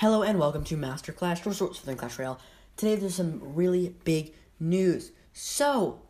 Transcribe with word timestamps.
Hello 0.00 0.22
and 0.22 0.38
welcome 0.38 0.62
to 0.64 0.76
Master 0.76 1.10
Clash, 1.10 1.42
source 1.42 1.78
for 1.78 1.86
the 1.86 1.94
Clash 1.94 2.18
Royale. 2.18 2.38
Today 2.76 2.96
there's 2.96 3.14
some 3.14 3.40
really 3.54 3.94
big 4.04 4.34
news. 4.60 5.10
So, 5.32 6.02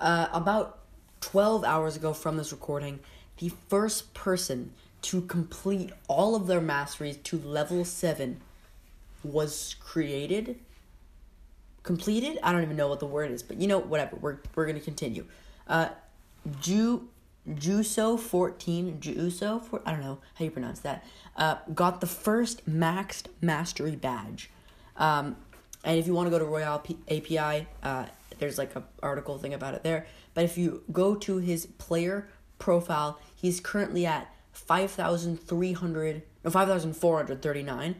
uh, 0.00 0.26
about 0.32 0.80
12 1.20 1.62
hours 1.62 1.94
ago 1.94 2.14
from 2.14 2.36
this 2.36 2.50
recording, 2.50 2.98
the 3.38 3.52
first 3.68 4.12
person 4.12 4.72
to 5.02 5.20
complete 5.20 5.92
all 6.08 6.34
of 6.34 6.48
their 6.48 6.60
masteries 6.60 7.16
to 7.18 7.38
level 7.38 7.84
7 7.84 8.40
was 9.22 9.76
created. 9.78 10.58
Completed? 11.84 12.40
I 12.42 12.50
don't 12.50 12.62
even 12.62 12.76
know 12.76 12.88
what 12.88 12.98
the 12.98 13.06
word 13.06 13.30
is, 13.30 13.44
but 13.44 13.60
you 13.60 13.68
know, 13.68 13.78
whatever. 13.78 14.16
We're, 14.16 14.38
we're 14.56 14.72
to 14.72 14.80
continue. 14.80 15.26
Uh, 15.68 15.90
Ju 16.60 17.08
Juso 17.48 18.18
14, 18.18 18.98
Juso, 19.00 19.62
for, 19.62 19.82
I 19.84 19.92
don't 19.92 20.00
know 20.00 20.18
how 20.34 20.44
you 20.44 20.50
pronounce 20.50 20.80
that, 20.80 21.04
uh, 21.36 21.56
got 21.74 22.00
the 22.00 22.06
first 22.06 22.68
maxed 22.68 23.26
mastery 23.40 23.96
badge. 23.96 24.50
Um, 24.96 25.36
and 25.84 25.98
if 25.98 26.06
you 26.06 26.14
want 26.14 26.26
to 26.26 26.30
go 26.30 26.38
to 26.38 26.44
Royale 26.44 26.78
P- 26.78 26.98
API, 27.08 27.66
uh, 27.82 28.06
there's 28.38 28.58
like 28.58 28.76
a 28.76 28.84
article 29.02 29.38
thing 29.38 29.54
about 29.54 29.74
it 29.74 29.82
there. 29.82 30.06
But 30.34 30.44
if 30.44 30.56
you 30.56 30.84
go 30.92 31.16
to 31.16 31.38
his 31.38 31.66
player 31.66 32.28
profile, 32.58 33.18
he's 33.34 33.58
currently 33.60 34.06
at 34.06 34.32
5,300, 34.52 36.22
no, 36.44 36.50
5,439. 36.50 37.96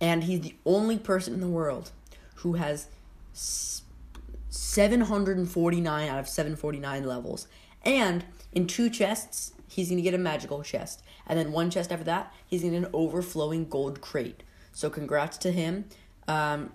And 0.00 0.24
he's 0.24 0.40
the 0.40 0.56
only 0.66 0.98
person 0.98 1.34
in 1.34 1.40
the 1.40 1.48
world 1.48 1.92
who 2.36 2.54
has 2.54 2.88
749 3.34 6.08
out 6.08 6.18
of 6.18 6.28
749 6.28 7.04
levels. 7.04 7.46
And 7.84 8.24
in 8.52 8.66
two 8.66 8.88
chests, 8.88 9.52
he's 9.68 9.88
going 9.88 9.98
to 9.98 10.02
get 10.02 10.14
a 10.14 10.18
magical 10.18 10.62
chest. 10.62 11.02
And 11.26 11.38
then 11.38 11.52
one 11.52 11.70
chest 11.70 11.92
after 11.92 12.04
that, 12.04 12.32
he's 12.46 12.62
going 12.62 12.72
to 12.72 12.80
get 12.80 12.86
an 12.86 12.94
overflowing 12.94 13.68
gold 13.68 14.00
crate. 14.00 14.42
So 14.72 14.90
congrats 14.90 15.38
to 15.38 15.52
him. 15.52 15.86
Um, 16.28 16.72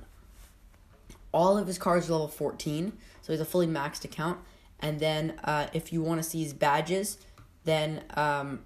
all 1.32 1.58
of 1.58 1.68
his 1.68 1.78
cards 1.78 2.10
are 2.10 2.14
level 2.14 2.28
14, 2.28 2.94
so 3.22 3.34
he's 3.34 3.42
a 3.42 3.46
fully 3.46 3.68
maxed 3.68 4.04
account. 4.04 4.40
And 4.80 5.00
then 5.00 5.40
uh, 5.44 5.68
if 5.74 5.92
you 5.92 6.02
want 6.02 6.24
to 6.24 6.28
see 6.28 6.44
his 6.44 6.54
badges, 6.54 7.18
then 7.66 8.04
um, 8.16 8.62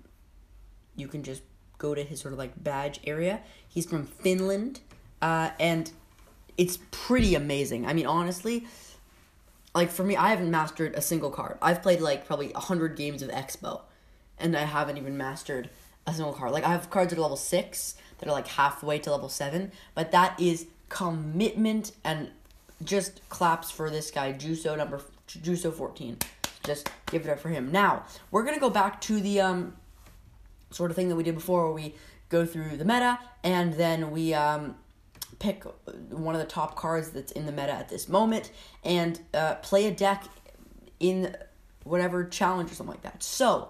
you 0.95 1.07
can 1.07 1.23
just 1.23 1.41
go 1.77 1.93
to 1.95 2.03
his 2.03 2.19
sort 2.19 2.33
of 2.33 2.39
like 2.39 2.63
badge 2.63 2.99
area. 3.05 3.41
He's 3.67 3.85
from 3.85 4.05
Finland, 4.05 4.79
uh, 5.21 5.49
and 5.59 5.91
it's 6.57 6.77
pretty 6.91 7.35
amazing. 7.35 7.85
I 7.85 7.93
mean, 7.93 8.05
honestly, 8.05 8.67
like 9.75 9.89
for 9.91 10.03
me, 10.03 10.15
I 10.15 10.29
haven't 10.29 10.51
mastered 10.51 10.93
a 10.95 11.01
single 11.01 11.31
card. 11.31 11.57
I've 11.61 11.81
played 11.81 12.01
like 12.01 12.25
probably 12.27 12.51
hundred 12.53 12.95
games 12.95 13.21
of 13.21 13.29
Expo, 13.29 13.81
and 14.37 14.55
I 14.55 14.65
haven't 14.65 14.97
even 14.97 15.17
mastered 15.17 15.69
a 16.05 16.13
single 16.13 16.33
card. 16.33 16.51
Like 16.51 16.63
I 16.63 16.69
have 16.69 16.89
cards 16.89 17.09
that 17.09 17.19
are 17.19 17.21
level 17.21 17.37
six 17.37 17.95
that 18.19 18.29
are 18.29 18.31
like 18.31 18.47
halfway 18.47 18.99
to 18.99 19.11
level 19.11 19.29
seven, 19.29 19.71
but 19.95 20.11
that 20.11 20.39
is 20.39 20.67
commitment 20.89 21.91
and 22.03 22.29
just 22.83 23.27
claps 23.29 23.71
for 23.71 23.89
this 23.89 24.11
guy, 24.11 24.33
Juso 24.33 24.77
number 24.77 25.01
Juso 25.27 25.73
fourteen. 25.73 26.17
Just 26.63 26.89
give 27.07 27.25
it 27.25 27.29
up 27.29 27.39
for 27.39 27.49
him. 27.49 27.71
Now 27.71 28.05
we're 28.31 28.43
gonna 28.43 28.59
go 28.59 28.69
back 28.69 29.01
to 29.01 29.19
the 29.19 29.41
um 29.41 29.75
sort 30.69 30.91
of 30.91 30.95
thing 30.95 31.09
that 31.09 31.15
we 31.15 31.23
did 31.23 31.35
before, 31.35 31.65
where 31.65 31.73
we 31.73 31.95
go 32.29 32.45
through 32.45 32.77
the 32.77 32.85
meta 32.85 33.19
and 33.43 33.73
then 33.73 34.11
we 34.11 34.33
um 34.33 34.75
pick 35.39 35.63
one 36.09 36.35
of 36.35 36.41
the 36.41 36.47
top 36.47 36.75
cards 36.75 37.11
that's 37.11 37.31
in 37.31 37.45
the 37.45 37.51
meta 37.51 37.71
at 37.71 37.89
this 37.89 38.07
moment 38.07 38.51
and 38.83 39.19
uh, 39.33 39.55
play 39.55 39.87
a 39.87 39.91
deck 39.91 40.25
in 40.99 41.35
whatever 41.83 42.23
challenge 42.23 42.71
or 42.71 42.75
something 42.75 42.93
like 42.93 43.03
that. 43.03 43.23
So, 43.23 43.69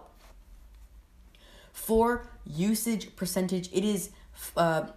for 1.72 2.28
usage 2.46 3.16
percentage, 3.16 3.70
it 3.74 3.84
is 3.84 4.12
uh, 4.56 4.88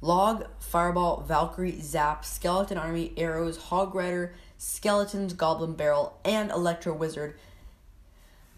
Log, 0.00 0.46
Fireball, 0.60 1.22
Valkyrie, 1.26 1.80
Zap, 1.80 2.24
Skeleton 2.24 2.78
Army, 2.78 3.12
Arrows, 3.16 3.56
Hog 3.56 3.94
Rider, 3.94 4.34
Skeletons, 4.58 5.32
Goblin 5.32 5.74
Barrel, 5.74 6.18
and 6.24 6.50
Electro 6.50 6.92
Wizard. 6.94 7.36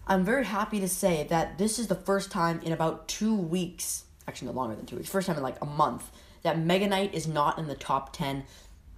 I'm 0.07 0.25
very 0.25 0.45
happy 0.45 0.81
to 0.81 0.89
say 0.89 1.27
that 1.29 1.59
this 1.59 1.79
is 1.79 1.87
the 1.87 1.95
first 1.95 2.31
time 2.31 2.61
in 2.63 2.73
about 2.73 3.09
two 3.09 3.35
weeks, 3.35 4.05
actually 4.27 4.49
no 4.49 4.55
longer 4.55 4.75
than 4.75 4.87
two 4.87 4.97
weeks, 4.97 5.09
first 5.09 5.27
time 5.27 5.37
in 5.37 5.43
like 5.43 5.61
a 5.61 5.67
month, 5.67 6.11
that 6.43 6.59
Mega 6.59 6.87
Knight 6.87 7.15
is 7.15 7.27
not 7.27 7.59
in 7.59 7.67
the 7.67 7.75
top 7.75 8.13
10. 8.13 8.45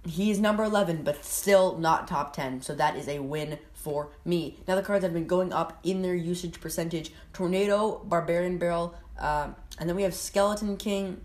He 0.05 0.31
is 0.31 0.39
number 0.39 0.63
11, 0.63 1.03
but 1.03 1.23
still 1.23 1.77
not 1.77 2.07
top 2.07 2.33
10, 2.33 2.61
so 2.61 2.73
that 2.75 2.95
is 2.95 3.07
a 3.07 3.19
win 3.19 3.59
for 3.73 4.09
me. 4.25 4.57
Now, 4.67 4.75
the 4.75 4.83
cards 4.83 5.03
have 5.03 5.13
been 5.13 5.27
going 5.27 5.53
up 5.53 5.79
in 5.83 6.01
their 6.01 6.15
usage 6.15 6.59
percentage 6.59 7.11
Tornado, 7.33 8.01
Barbarian 8.05 8.57
Barrel, 8.57 8.95
uh, 9.19 9.49
and 9.79 9.89
then 9.89 9.95
we 9.95 10.03
have 10.03 10.13
Skeleton 10.13 10.77
King, 10.77 11.21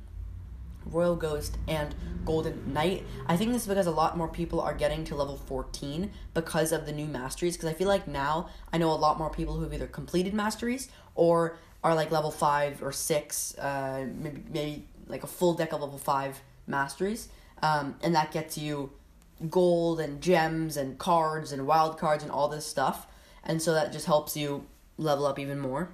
Royal 0.85 1.17
Ghost, 1.17 1.57
and 1.67 1.95
Golden 2.25 2.73
Knight. 2.73 3.05
I 3.27 3.37
think 3.37 3.53
this 3.53 3.63
is 3.63 3.69
because 3.69 3.87
a 3.87 3.91
lot 3.91 4.17
more 4.17 4.29
people 4.29 4.61
are 4.61 4.75
getting 4.75 5.05
to 5.05 5.15
level 5.15 5.37
14 5.37 6.11
because 6.35 6.73
of 6.73 6.87
the 6.87 6.93
new 6.93 7.07
masteries. 7.07 7.57
Because 7.57 7.71
I 7.71 7.75
feel 7.75 7.89
like 7.89 8.07
now 8.07 8.51
I 8.73 8.79
know 8.79 8.91
a 8.91 8.95
lot 8.95 9.19
more 9.19 9.31
people 9.31 9.55
who 9.55 9.63
have 9.63 9.73
either 9.73 9.87
completed 9.87 10.35
masteries 10.35 10.89
or 11.15 11.59
are 11.83 11.95
like 11.95 12.11
level 12.11 12.31
5 12.31 12.83
or 12.83 12.93
6, 12.93 13.59
uh, 13.59 14.07
maybe, 14.15 14.43
maybe 14.51 14.89
like 15.07 15.23
a 15.23 15.27
full 15.27 15.55
deck 15.55 15.73
of 15.73 15.81
level 15.81 15.99
5 15.99 16.41
masteries. 16.67 17.29
Um, 17.63 17.97
and 18.03 18.15
that 18.15 18.33
gets 18.33 18.59
you 18.59 18.91
gold 19.51 20.01
and 20.01 20.21
gems 20.21 20.77
and 20.77 20.99
cards 20.99 21.53
and 21.53 21.67
wild 21.67 21.99
cards 21.99 22.23
and 22.23 22.33
all 22.33 22.49
this 22.49 22.67
stuff. 22.67 23.07
And 23.45 23.63
so 23.63 23.75
that 23.75 23.93
just 23.93 24.07
helps 24.07 24.37
you 24.37 24.67
level 24.97 25.27
up 25.27 25.39
even 25.39 25.59
more. 25.59 25.91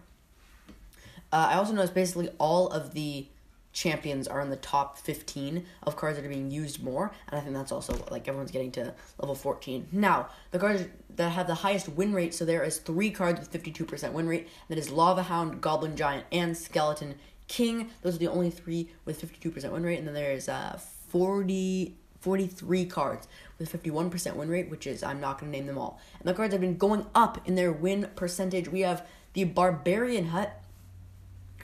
Uh, 1.32 1.48
I 1.50 1.54
also 1.54 1.72
noticed 1.72 1.94
basically 1.94 2.28
all 2.38 2.68
of 2.68 2.94
the 2.94 3.26
champions 3.72 4.28
are 4.28 4.40
in 4.40 4.50
the 4.50 4.56
top 4.56 4.98
15 4.98 5.64
of 5.84 5.96
cards 5.96 6.16
that 6.18 6.26
are 6.26 6.28
being 6.28 6.50
used 6.50 6.82
more 6.82 7.10
and 7.28 7.40
i 7.40 7.42
think 7.42 7.54
that's 7.54 7.72
also 7.72 7.94
like 8.10 8.28
everyone's 8.28 8.50
getting 8.50 8.70
to 8.70 8.94
level 9.18 9.34
14 9.34 9.88
now 9.92 10.28
the 10.50 10.58
cards 10.58 10.84
that 11.16 11.30
have 11.30 11.46
the 11.46 11.54
highest 11.54 11.88
win 11.88 12.12
rate 12.12 12.34
so 12.34 12.44
there 12.44 12.62
is 12.62 12.78
three 12.78 13.10
cards 13.10 13.40
with 13.40 13.50
52% 13.50 14.12
win 14.12 14.28
rate 14.28 14.48
that 14.68 14.76
is 14.76 14.90
lava 14.90 15.22
hound 15.22 15.60
goblin 15.60 15.96
giant 15.96 16.26
and 16.30 16.56
skeleton 16.56 17.14
king 17.52 17.90
those 18.02 18.16
are 18.16 18.18
the 18.18 18.28
only 18.28 18.50
three 18.50 18.88
with 19.04 19.20
52% 19.20 19.70
win 19.70 19.82
rate 19.82 19.98
and 19.98 20.06
then 20.06 20.14
there 20.14 20.32
is 20.32 20.48
uh 20.48 20.78
40 21.08 21.94
43 22.20 22.84
cards 22.86 23.26
with 23.58 23.70
51% 23.70 24.36
win 24.36 24.48
rate 24.48 24.70
which 24.70 24.86
is 24.86 25.02
i'm 25.02 25.20
not 25.20 25.38
going 25.38 25.52
to 25.52 25.58
name 25.58 25.66
them 25.66 25.78
all 25.78 26.00
and 26.18 26.28
the 26.28 26.34
cards 26.34 26.52
have 26.52 26.60
been 26.60 26.78
going 26.78 27.04
up 27.14 27.46
in 27.46 27.54
their 27.54 27.72
win 27.72 28.08
percentage 28.16 28.68
we 28.68 28.80
have 28.80 29.06
the 29.34 29.44
barbarian 29.44 30.26
hut 30.26 30.62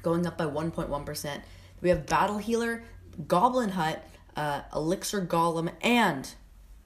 going 0.02 0.26
up 0.26 0.36
by 0.36 0.44
1.1% 0.44 1.40
we 1.80 1.88
have 1.90 2.06
Battle 2.06 2.38
Healer, 2.38 2.82
Goblin 3.26 3.70
Hut, 3.70 4.04
uh, 4.36 4.62
Elixir 4.74 5.24
Golem, 5.24 5.70
and 5.80 6.28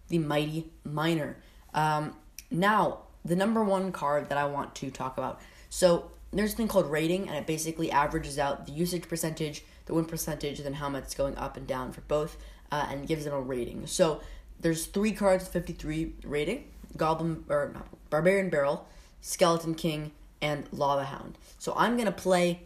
the 0.09 0.19
Mighty 0.19 0.71
Miner. 0.85 1.37
Um, 1.75 2.17
now, 2.51 3.01
the 3.25 3.37
number 3.37 3.65
one 3.65 3.93
card 3.93 4.29
that 4.29 4.39
I 4.39 4.45
want 4.45 4.75
to 4.77 4.91
talk 4.91 5.17
about. 5.17 5.41
So, 5.71 6.11
there's 6.33 6.55
a 6.55 6.57
thing 6.57 6.69
called 6.69 6.91
rating, 6.91 7.29
and 7.29 7.37
it 7.37 7.47
basically 7.47 7.91
averages 7.91 8.39
out 8.39 8.67
the 8.67 8.73
usage 8.73 9.09
percentage, 9.09 9.65
the 9.87 9.95
win 9.95 10.07
percentage, 10.07 10.59
and 10.59 10.67
then 10.67 10.75
how 10.75 10.89
much 10.89 11.05
it's 11.05 11.15
going 11.15 11.37
up 11.37 11.57
and 11.57 11.67
down 11.67 11.93
for 11.93 12.01
both, 12.03 12.37
uh, 12.71 12.87
and 12.91 13.07
gives 13.07 13.25
them 13.25 13.35
a 13.35 13.41
rating. 13.41 13.87
So, 13.87 14.21
there's 14.61 14.87
three 14.87 15.13
cards 15.13 15.45
with 15.45 15.53
53 15.53 16.15
rating 16.25 16.65
Goblin, 16.97 17.45
or 17.49 17.73
not, 17.75 17.89
Barbarian 18.11 18.49
Barrel, 18.49 18.87
Skeleton 19.21 19.75
King, 19.75 20.13
and 20.41 20.67
Lava 20.73 21.05
Hound. 21.05 21.37
So, 21.59 21.75
I'm 21.77 21.97
to 22.07 22.13
play 22.13 22.63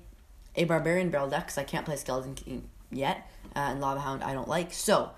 a 0.55 0.65
Barbarian 0.65 1.11
Barrel 1.11 1.29
deck 1.29 1.47
because 1.47 1.59
I 1.59 1.65
can't 1.65 1.85
play 1.85 1.97
Skeleton 1.97 2.35
King 2.35 2.69
yet, 2.91 3.29
uh, 3.55 3.71
and 3.71 3.81
Lava 3.81 4.01
Hound 4.01 4.23
I 4.23 4.33
don't 4.33 4.49
like. 4.49 4.73
So, 4.73 5.11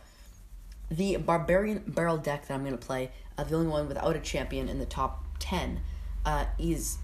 the 0.91 1.17
Barbarian 1.17 1.83
Barrel 1.87 2.17
deck 2.17 2.47
that 2.47 2.55
I'm 2.55 2.63
to 2.79 2.87
play, 2.87 3.11
uh, 3.37 3.45
the 3.45 3.57
only 3.57 3.69
one 3.69 3.89
without 3.89 4.17
a 4.17 4.21
champion 4.21 4.69
in 4.69 4.79
the 4.79 4.87
top 4.87 5.25
10, 5.39 5.81
uh, 6.25 6.47
is 6.59 6.99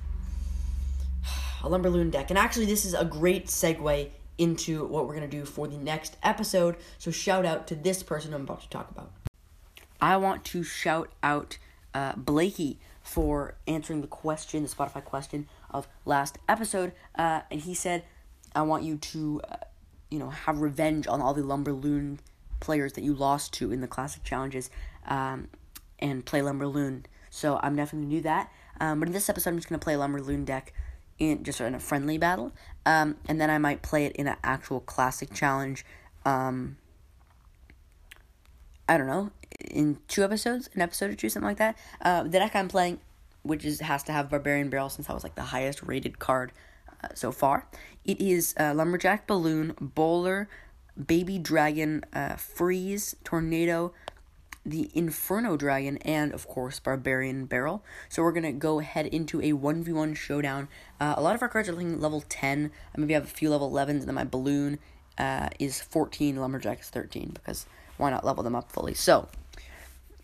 a 1.65 1.69
Lumberloon 1.69 2.11
deck. 2.11 2.31
And 2.31 2.39
actually, 2.39 2.67
this 2.67 2.85
is 2.85 2.95
a 2.95 3.05
great 3.05 3.47
segue 3.47 4.11
into 4.37 4.85
what 4.87 5.07
we're 5.07 5.15
going 5.15 5.29
to 5.29 5.37
do 5.37 5.45
for 5.45 5.69
the 5.69 5.77
next 5.77 6.17
episode. 6.23 6.77
So, 6.99 7.11
shout 7.11 7.45
out 7.45 7.67
to 7.69 7.75
this 7.75 8.03
person 8.03 8.35
I'm 8.35 8.43
about 8.43 8.63
to 8.63 8.69
talk 8.69 8.91
about. 8.91 9.11
I 10.01 10.17
want 10.17 10.45
to 10.47 10.63
shout 10.63 11.11
out 11.23 11.59
uh, 11.95 12.13
Blakey 12.17 12.79
for 13.03 13.55
answering 13.67 14.01
the 14.01 14.07
question, 14.07 14.63
the 14.63 14.69
Spotify 14.69 15.05
question 15.05 15.47
of 15.71 15.87
last 16.05 16.39
episode. 16.49 16.93
Uh, 17.15 17.43
and 17.51 17.61
he 17.61 17.75
said, 17.75 18.05
I 18.55 18.63
want 18.63 18.83
you 18.83 18.97
to, 18.97 19.41
uh, 19.49 19.57
you 20.11 20.19
know, 20.19 20.31
have 20.31 20.61
revenge 20.61 21.07
on 21.07 21.21
all 21.21 21.35
the 21.35 21.43
Lumberloon 21.43 22.19
players 22.61 22.95
that 22.95 23.03
you 23.03 23.15
lost 23.15 23.53
to 23.55 23.73
in 23.73 23.81
the 23.81 23.87
classic 23.87 24.25
challenges, 24.25 24.71
um, 25.07 25.49
and 25.99 26.25
play 26.25 26.41
Lumberloon. 26.41 27.05
So 27.31 27.59
I'm 27.63 27.77
definitely 27.77 28.07
gonna 28.07 28.17
do 28.17 28.23
that. 28.23 28.51
Um, 28.81 29.01
but 29.01 29.09
in 29.09 29.13
this 29.13 29.29
episode, 29.29 29.51
I'm 29.51 29.57
just 29.57 29.69
gonna 29.69 29.79
play 29.79 29.95
Lumberloon 29.95 30.45
deck 30.45 30.73
in 31.19 31.45
just 31.45 31.61
in 31.61 31.75
a 31.75 31.81
friendly 31.81 32.19
battle, 32.19 32.53
um, 32.87 33.17
and 33.29 33.41
then 33.41 33.51
I 33.51 33.59
might 33.59 33.83
play 33.83 34.07
it 34.07 34.17
in 34.17 34.27
an 34.27 34.37
actual 34.43 34.81
classic 34.81 35.33
challenge. 35.33 35.85
Um, 36.25 36.77
I 38.89 38.99
don't 38.99 39.07
know, 39.07 39.31
in 39.71 39.99
two 40.09 40.25
episodes, 40.25 40.69
an 40.75 40.83
episode 40.83 41.11
or 41.11 41.15
two, 41.15 41.29
something 41.29 41.49
like 41.49 41.59
that. 41.59 41.79
Uh, 42.03 42.23
the 42.25 42.31
deck 42.31 42.55
I'm 42.55 42.69
playing, 42.69 43.01
which 43.43 43.65
is 43.65 43.81
has 43.81 44.03
to 44.05 44.13
have 44.13 44.31
Barbarian 44.31 44.69
Barrel 44.69 44.91
since 44.91 45.07
that 45.07 45.15
was 45.15 45.23
like 45.23 45.35
the 45.35 45.43
highest 45.43 45.83
rated 45.83 46.19
card 46.19 46.53
uh, 47.03 47.09
so 47.15 47.33
far. 47.33 47.67
It 48.05 48.21
is 48.21 48.55
uh, 48.59 48.75
Lumberjack 48.75 49.27
Balloon, 49.27 49.75
Bowler, 49.81 50.49
Baby 51.07 51.39
Dragon, 51.39 52.05
uh, 52.13 52.37
Freeze, 52.37 53.17
Tornado, 53.25 53.93
the 54.67 54.91
Inferno 54.95 55.57
Dragon, 55.57 55.99
and 55.99 56.33
of 56.33 56.49
course 56.49 56.81
Barbarian 56.81 57.45
Barrel. 57.45 57.83
So 58.09 58.23
we're 58.23 58.33
gonna 58.33 58.53
go 58.53 58.79
head 58.79 59.07
into 59.07 59.43
a 59.43 59.53
one 59.53 59.83
v 59.83 59.93
one 59.93 60.15
showdown. 60.15 60.69
Uh, 61.01 61.15
a 61.17 61.23
lot 61.23 61.35
of 61.35 61.43
our 61.43 61.49
cards 61.49 61.69
are 61.69 61.73
looking 61.73 62.01
level 62.01 62.25
ten. 62.29 62.71
I 62.97 63.01
maybe 63.01 63.15
have 63.15 63.25
a 63.25 63.27
few 63.27 63.51
level 63.51 63.69
elevens, 63.69 64.01
and 64.01 64.09
then 64.09 64.15
my 64.15 64.25
balloon 64.25 64.79
uh, 65.19 65.51
is 65.59 65.81
fourteen. 65.81 66.37
Lumberjack 66.37 66.81
is 66.81 66.89
thirteen 66.89 67.31
because 67.35 67.67
why 67.97 68.11
not 68.11 68.25
level 68.25 68.43
them 68.43 68.55
up 68.55 68.73
fully? 68.73 68.95
So 68.95 69.29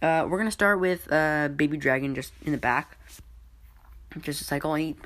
uh, 0.00 0.26
we're 0.28 0.38
gonna 0.38 0.50
start 0.50 0.80
with 0.80 1.12
uh, 1.12 1.48
Baby 1.48 1.76
Dragon 1.76 2.14
just 2.14 2.32
in 2.42 2.52
the 2.52 2.58
back, 2.58 2.96
just 4.22 4.40
a 4.40 4.44
cycle. 4.44 4.74
He 4.74 4.96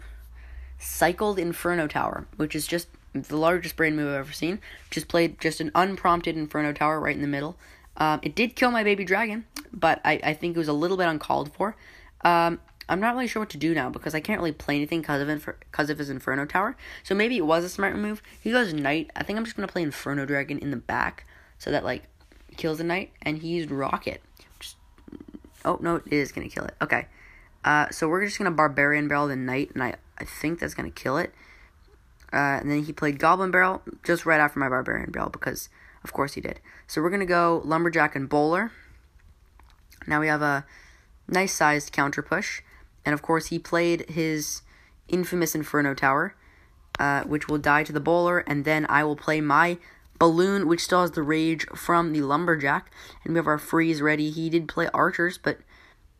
cycled 0.79 1.39
Inferno 1.39 1.89
Tower, 1.89 2.27
which 2.37 2.55
is 2.55 2.67
just 2.67 2.89
the 3.13 3.37
largest 3.37 3.77
brain 3.77 3.97
move 3.97 4.09
I've 4.09 4.21
ever 4.21 4.33
seen. 4.33 4.61
Just 4.91 5.09
played 5.09 5.41
just 5.41 5.61
an 5.61 5.71
unprompted 5.75 6.37
Inferno 6.37 6.73
Tower 6.73 7.01
right 7.01 7.15
in 7.15 7.23
the 7.23 7.29
middle. 7.29 7.57
Um, 7.97 8.21
it 8.23 8.35
did 8.35 8.57
kill 8.57 8.71
my 8.71 8.83
baby 8.83 9.05
dragon, 9.05 9.47
but 9.73 10.01
I, 10.05 10.21
I 10.23 10.35
think 10.35 10.57
it 10.57 10.59
was 10.59 10.69
a 10.69 10.73
little 10.73 10.97
bit 10.97 11.07
uncalled 11.07 11.53
for. 11.55 11.77
Um, 12.23 12.61
I'm 12.89 13.01
not 13.01 13.15
really 13.15 13.29
sure 13.29 13.41
what 13.41 13.51
to 13.51 13.57
do 13.57 13.75
now 13.75 13.89
because 13.89 14.15
I 14.15 14.21
can't 14.21 14.41
really 14.41 14.53
play 14.53 14.77
anything 14.77 15.01
because 15.01 15.23
of 15.23 15.29
Infer- 15.29 15.57
cause 15.73 15.91
of 15.91 15.99
his 15.99 16.11
Inferno 16.11 16.45
Tower. 16.45 16.77
So 17.03 17.15
maybe 17.15 17.37
it 17.37 17.47
was 17.47 17.65
a 17.65 17.69
smart 17.69 17.97
move. 17.97 18.23
He 18.41 18.51
goes 18.51 18.75
Knight. 18.75 19.11
I 19.17 19.23
think 19.23 19.39
I'm 19.39 19.45
just 19.45 19.57
gonna 19.57 19.69
play 19.69 19.83
Inferno 19.83 20.27
Dragon 20.27 20.59
in 20.59 20.71
the 20.71 20.77
back 20.77 21.27
so 21.59 21.71
that 21.71 21.85
like 21.85 22.05
kills 22.57 22.79
the 22.79 22.85
Knight, 22.85 23.13
and 23.23 23.39
he 23.39 23.49
used 23.49 23.71
Rocket. 23.71 24.23
Oh 25.65 25.79
no, 25.81 25.97
it 25.97 26.13
is 26.13 26.33
gonna 26.33 26.49
kill 26.49 26.65
it. 26.65 26.75
Okay, 26.83 27.07
uh, 27.65 27.89
so 27.91 28.09
we're 28.09 28.25
just 28.25 28.37
gonna 28.37 28.51
Barbarian 28.51 29.09
Barrel 29.09 29.29
the 29.29 29.37
Knight, 29.37 29.71
and 29.73 29.83
I 29.83 29.95
I 30.19 30.25
think 30.25 30.59
that's 30.59 30.75
gonna 30.75 30.91
kill 30.91 31.17
it. 31.17 31.33
Uh, 32.33 32.59
and 32.61 32.71
then 32.71 32.83
he 32.83 32.93
played 32.93 33.19
Goblin 33.19 33.51
Barrel 33.51 33.81
just 34.03 34.27
right 34.27 34.41
after 34.41 34.59
my 34.59 34.69
Barbarian 34.69 35.11
Barrel 35.11 35.31
because 35.31 35.69
of 36.05 36.13
course 36.13 36.35
he 36.35 36.41
did. 36.41 36.61
So 36.87 37.03
we're 37.03 37.11
going 37.11 37.21
to 37.21 37.27
go 37.27 37.63
Lumberjack 37.65 38.15
and 38.15 38.29
Bowler. 38.29 38.71
Now 40.07 40.21
we 40.21 40.29
have 40.29 40.43
a 40.43 40.67
nice 41.27 41.55
sized 41.55 41.93
counter 41.93 42.23
push. 42.23 42.61
And 43.05 43.13
of 43.13 43.23
course, 43.23 43.47
he 43.47 43.59
played 43.59 44.09
his 44.09 44.63
infamous 45.09 45.55
Inferno 45.55 45.95
Tower, 45.95 46.35
uh, 46.99 47.23
which 47.25 47.49
will 47.49 47.59
die 47.59 47.85
to 47.85 47.93
the 47.93 48.01
Bowler. 48.01 48.39
And 48.41 48.65
then 48.65 48.87
I 48.89 49.05
will 49.05 49.17
play 49.17 49.41
my 49.41 49.79
Balloon, 50.19 50.67
which 50.67 50.85
still 50.85 51.03
has 51.03 51.11
the 51.11 51.23
Rage 51.23 51.67
from 51.75 52.13
the 52.13 52.23
Lumberjack. 52.23 52.91
And 53.25 53.35
we 53.35 53.39
have 53.39 53.47
our 53.47 53.59
Freeze 53.59 54.01
ready. 54.01 54.31
He 54.31 54.49
did 54.49 54.69
play 54.69 54.89
Archers, 54.95 55.39
but 55.39 55.59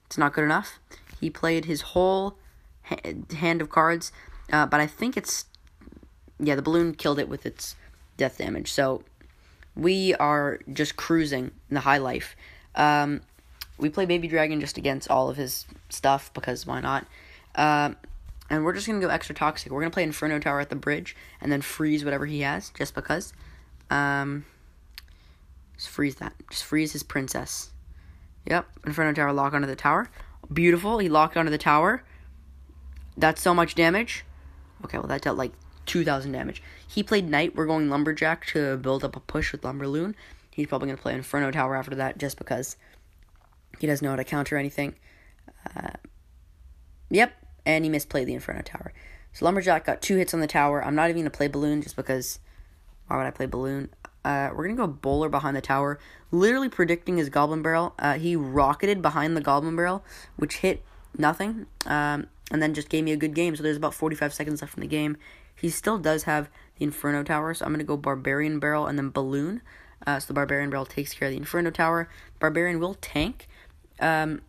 it's 0.07 0.19
not 0.19 0.35
good 0.35 0.45
enough. 0.45 0.79
He 1.21 1.31
played 1.31 1.65
his 1.65 1.81
whole 1.81 2.37
ha- 2.83 2.97
hand 3.37 3.63
of 3.63 3.71
cards, 3.71 4.13
uh, 4.53 4.67
but 4.67 4.81
I 4.81 4.87
think 4.87 5.17
it's. 5.17 5.47
Yeah, 6.39 6.57
the 6.57 6.63
Balloon 6.63 6.95
killed 6.95 7.21
it 7.21 7.29
with 7.29 7.47
its 7.47 7.77
death 8.17 8.39
damage. 8.39 8.73
So 8.73 9.05
we 9.77 10.15
are 10.15 10.61
just 10.73 10.97
cruising 10.97 11.51
in 11.69 11.75
the 11.75 11.81
high 11.81 11.99
life. 11.99 12.37
Um, 12.75 13.23
we 13.79 13.89
play 13.89 14.07
Baby 14.07 14.29
Dragon 14.29 14.61
just 14.61 14.79
against 14.79 15.11
all 15.11 15.29
of 15.29 15.37
his 15.37 15.67
stuff 15.89 16.33
because 16.33 16.67
why 16.67 16.81
not? 16.81 17.07
Um, 17.55 17.97
and 18.51 18.65
we're 18.65 18.73
just 18.73 18.87
gonna 18.87 19.01
go 19.01 19.09
extra 19.09 19.35
toxic. 19.35 19.73
We're 19.73 19.81
gonna 19.81 19.91
play 19.91 20.03
Inferno 20.03 20.39
Tower 20.39 20.61
at 20.61 20.71
the 20.71 20.77
bridge 20.77 21.17
and 21.41 21.51
then 21.51 21.61
freeze 21.61 22.05
whatever 22.05 22.27
he 22.27 22.41
has 22.41 22.71
just 22.71 22.95
because. 22.95 23.33
Um, 23.91 24.45
just 25.77 25.89
freeze 25.89 26.17
that. 26.17 26.35
Just 26.51 26.65
freeze 26.65 26.93
his 26.93 27.03
princess. 27.03 27.71
Yep, 28.47 28.67
Inferno 28.87 29.13
Tower 29.13 29.33
lock 29.33 29.55
onto 29.55 29.67
the 29.67 29.77
tower. 29.77 30.11
Beautiful. 30.53 30.99
He 30.99 31.09
locked 31.09 31.37
onto 31.37 31.51
the 31.51 31.59
tower. 31.59 32.05
That's 33.17 33.41
so 33.41 33.55
much 33.55 33.75
damage. 33.75 34.25
Okay, 34.85 34.99
well 34.99 35.07
that 35.07 35.23
dealt 35.23 35.39
like 35.39 35.53
2,000 35.87 36.33
damage. 36.33 36.63
He 36.87 37.03
played 37.03 37.29
Knight. 37.29 37.55
We're 37.55 37.67
going 37.67 37.89
Lumberjack 37.89 38.47
to 38.49 38.77
build 38.77 39.05
up 39.05 39.17
a 39.17 39.21
push 39.21 39.53
with 39.53 39.63
Lumberloon. 39.63 40.15
He's 40.51 40.67
probably 40.67 40.87
going 40.87 40.97
to 40.97 41.03
play 41.03 41.15
Inferno 41.15 41.51
Tower 41.51 41.77
after 41.77 41.95
that 41.97 42.19
just 42.19 42.39
because 42.39 42.77
he 43.79 43.87
doesn't 43.87 44.05
know 44.05 44.11
how 44.11 44.17
to 44.17 44.25
counter 44.25 44.57
anything. 44.57 44.95
Uh, 45.75 45.91
yep, 47.11 47.35
and 47.67 47.85
he 47.85 47.91
misplayed 47.91 48.27
the 48.27 48.35
Inferno 48.35 48.63
Tower. 48.63 48.93
So 49.33 49.45
Lumberjack 49.45 49.85
got 49.85 50.01
two 50.01 50.17
hits 50.17 50.33
on 50.33 50.41
the 50.41 50.47
tower. 50.47 50.85
I'm 50.85 50.95
not 50.95 51.11
even 51.11 51.23
going 51.23 51.31
to 51.31 51.37
play 51.37 51.49
Balloon 51.49 51.83
just 51.83 51.97
because 51.97 52.39
why 53.09 53.17
would 53.17 53.27
I 53.27 53.31
play 53.31 53.47
Balloon? 53.47 53.91
Uh, 54.25 54.51
we're 54.55 54.65
going 54.65 54.77
to 54.77 54.81
go 54.81 54.87
Bowler 54.87 55.29
behind 55.29 55.57
the 55.57 55.61
tower, 55.61 55.99
literally 56.31 56.69
predicting 56.69 57.19
his 57.19 57.29
Goblin 57.29 57.61
Barrel. 57.61 57.95
Uh, 57.99 58.15
he 58.15 58.37
rocketed 58.37 59.03
behind 59.03 59.37
the 59.37 59.41
Goblin 59.41 59.77
Barrel, 59.77 60.03
which 60.37 60.59
hit 60.59 60.83
nothing, 61.19 61.67
um, 61.85 62.29
and 62.51 62.63
then 62.63 62.73
just 62.73 62.89
gave 62.89 63.05
me 63.05 63.13
a 63.13 63.17
good 63.17 63.35
game. 63.35 63.55
So 63.55 63.63
there's 63.63 63.77
about 63.77 63.93
45 63.93 64.33
seconds 64.33 64.63
left 64.63 64.77
in 64.77 64.81
the 64.81 64.87
game. 64.87 65.17
He 65.65 65.71
still 65.71 65.97
does 65.97 66.25
have 66.25 66.51
the 66.77 66.85
Inferno 66.85 67.23
Tower, 67.23 67.55
so 67.55 67.65
I'm 67.65 67.73
going 67.73 67.79
to 67.79 67.87
go 67.87 67.97
Barbarian 67.97 68.59
Barrel 68.59 68.87
and 68.87 68.99
then 68.99 69.09
Balloon. 69.09 69.63
Uh, 70.07 70.21
so 70.21 70.27
the 70.27 70.35
Barbarian 70.35 70.69
Barrel 70.69 70.85
takes 70.85 71.15
care 71.15 71.29
of 71.29 71.33
the 71.33 71.39
Inferno 71.39 71.71
Tower. 71.71 72.11
Barbarian 72.39 72.81
will 72.81 72.97
tank. 72.97 73.49
Um, 73.99 74.43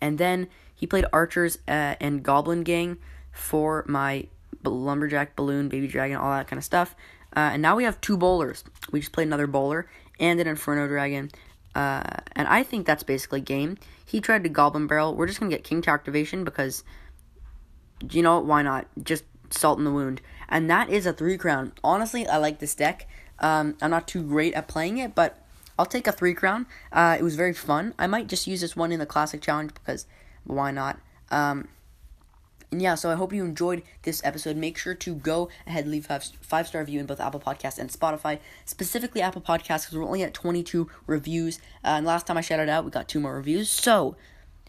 and 0.00 0.16
then 0.16 0.48
he 0.74 0.86
played 0.86 1.04
Archers 1.12 1.58
uh, 1.68 1.96
and 2.00 2.22
Goblin 2.22 2.62
Gang 2.62 2.96
for 3.32 3.84
my 3.86 4.28
Lumberjack, 4.64 5.36
Balloon, 5.36 5.68
Baby 5.68 5.88
Dragon, 5.88 6.16
all 6.16 6.30
that 6.30 6.48
kind 6.48 6.56
of 6.56 6.64
stuff. 6.64 6.96
Uh, 7.36 7.50
and 7.52 7.60
now 7.60 7.76
we 7.76 7.84
have 7.84 8.00
two 8.00 8.16
bowlers. 8.16 8.64
We 8.92 9.00
just 9.00 9.12
played 9.12 9.26
another 9.26 9.46
bowler 9.46 9.90
and 10.18 10.40
an 10.40 10.46
Inferno 10.46 10.88
Dragon. 10.88 11.30
Uh, 11.74 12.02
and 12.34 12.48
I 12.48 12.62
think 12.62 12.86
that's 12.86 13.02
basically 13.02 13.42
game. 13.42 13.76
He 14.06 14.22
tried 14.22 14.44
to 14.44 14.48
Goblin 14.48 14.86
Barrel. 14.86 15.14
We're 15.14 15.26
just 15.26 15.38
going 15.38 15.50
to 15.50 15.56
get 15.58 15.64
King 15.64 15.82
to 15.82 15.90
activation 15.90 16.44
because, 16.44 16.82
you 18.10 18.22
know, 18.22 18.40
why 18.40 18.62
not? 18.62 18.86
Just 19.02 19.24
Salt 19.52 19.78
in 19.78 19.84
the 19.84 19.92
Wound. 19.92 20.20
And 20.48 20.68
that 20.70 20.90
is 20.90 21.06
a 21.06 21.12
three 21.12 21.38
crown. 21.38 21.72
Honestly, 21.82 22.26
I 22.26 22.36
like 22.36 22.58
this 22.58 22.74
deck. 22.74 23.08
Um, 23.38 23.76
I'm 23.80 23.90
not 23.90 24.06
too 24.06 24.22
great 24.22 24.54
at 24.54 24.68
playing 24.68 24.98
it, 24.98 25.14
but 25.14 25.38
I'll 25.78 25.86
take 25.86 26.06
a 26.06 26.12
three 26.12 26.34
crown. 26.34 26.66
Uh, 26.92 27.16
it 27.18 27.22
was 27.22 27.36
very 27.36 27.52
fun. 27.54 27.94
I 27.98 28.06
might 28.06 28.26
just 28.26 28.46
use 28.46 28.60
this 28.60 28.76
one 28.76 28.92
in 28.92 29.00
the 29.00 29.06
classic 29.06 29.40
challenge 29.40 29.72
because 29.74 30.06
why 30.44 30.70
not? 30.70 30.98
Um, 31.30 31.68
and 32.70 32.80
yeah, 32.80 32.94
so 32.94 33.10
I 33.10 33.14
hope 33.14 33.34
you 33.34 33.44
enjoyed 33.44 33.82
this 34.02 34.22
episode. 34.24 34.56
Make 34.56 34.78
sure 34.78 34.94
to 34.94 35.14
go 35.14 35.50
ahead 35.66 35.84
and 35.84 35.92
leave 35.92 36.06
five 36.06 36.24
five 36.40 36.66
star 36.66 36.80
review 36.80 37.00
in 37.00 37.06
both 37.06 37.20
Apple 37.20 37.38
Podcasts 37.38 37.78
and 37.78 37.90
Spotify. 37.90 38.38
Specifically 38.64 39.20
Apple 39.20 39.42
Podcasts 39.42 39.84
because 39.84 39.94
we're 39.94 40.04
only 40.04 40.22
at 40.22 40.32
22 40.32 40.88
reviews. 41.06 41.58
Uh, 41.84 41.98
and 41.98 42.06
last 42.06 42.26
time 42.26 42.38
I 42.38 42.40
shouted 42.40 42.70
out, 42.70 42.84
we 42.84 42.90
got 42.90 43.08
two 43.08 43.20
more 43.20 43.36
reviews. 43.36 43.68
So 43.68 44.16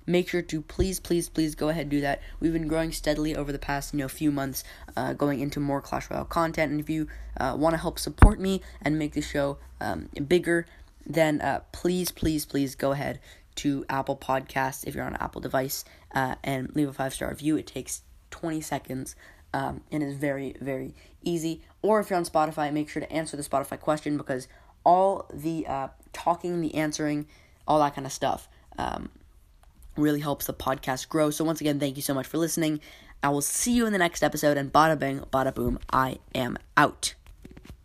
make 0.05 0.29
sure 0.29 0.41
to 0.41 0.61
please, 0.61 0.99
please, 0.99 1.29
please 1.29 1.55
go 1.55 1.69
ahead 1.69 1.83
and 1.83 1.91
do 1.91 2.01
that. 2.01 2.21
We've 2.39 2.53
been 2.53 2.67
growing 2.67 2.91
steadily 2.91 3.35
over 3.35 3.51
the 3.51 3.59
past 3.59 3.93
you 3.93 3.99
know 3.99 4.07
few 4.07 4.31
months, 4.31 4.63
uh, 4.95 5.13
going 5.13 5.39
into 5.39 5.59
more 5.59 5.81
Clash 5.81 6.09
Royale 6.09 6.25
content. 6.25 6.71
And 6.71 6.79
if 6.79 6.89
you 6.89 7.07
uh, 7.37 7.55
want 7.57 7.73
to 7.73 7.77
help 7.77 7.99
support 7.99 8.39
me 8.39 8.61
and 8.81 8.97
make 8.97 9.13
the 9.13 9.21
show 9.21 9.57
um, 9.79 10.09
bigger, 10.27 10.65
then 11.05 11.41
uh, 11.41 11.61
please, 11.71 12.11
please, 12.11 12.45
please 12.45 12.75
go 12.75 12.91
ahead 12.91 13.19
to 13.55 13.85
Apple 13.89 14.17
Podcasts 14.17 14.85
if 14.85 14.95
you're 14.95 15.05
on 15.05 15.13
an 15.13 15.21
Apple 15.21 15.41
device 15.41 15.85
uh, 16.13 16.35
and 16.43 16.75
leave 16.75 16.89
a 16.89 16.93
five 16.93 17.13
star 17.13 17.29
review. 17.29 17.57
It 17.57 17.67
takes 17.67 18.01
20 18.31 18.61
seconds 18.61 19.15
um, 19.53 19.81
and 19.91 20.01
is 20.01 20.15
very, 20.15 20.55
very 20.59 20.95
easy. 21.21 21.61
Or 21.81 21.99
if 21.99 22.09
you're 22.09 22.17
on 22.17 22.25
Spotify, 22.25 22.71
make 22.73 22.89
sure 22.89 23.01
to 23.01 23.11
answer 23.11 23.37
the 23.37 23.43
Spotify 23.43 23.79
question 23.79 24.17
because 24.17 24.47
all 24.83 25.29
the 25.33 25.65
uh, 25.67 25.87
talking, 26.11 26.61
the 26.61 26.75
answering, 26.75 27.27
all 27.67 27.79
that 27.79 27.95
kind 27.95 28.05
of 28.05 28.13
stuff. 28.13 28.47
Um, 28.77 29.09
really 29.97 30.19
helps 30.19 30.45
the 30.45 30.53
podcast 30.53 31.09
grow. 31.09 31.29
So, 31.29 31.43
once 31.43 31.61
again, 31.61 31.79
thank 31.79 31.95
you 31.95 32.01
so 32.01 32.13
much 32.13 32.27
for 32.27 32.37
listening. 32.37 32.79
I 33.21 33.29
will 33.29 33.41
see 33.41 33.71
you 33.71 33.85
in 33.85 33.93
the 33.93 33.99
next 33.99 34.23
episode, 34.23 34.57
and 34.57 34.71
bada 34.71 34.99
bing, 34.99 35.21
bada 35.31 35.53
boom, 35.53 35.79
I 35.91 36.19
am 36.35 36.57
out. 36.75 37.15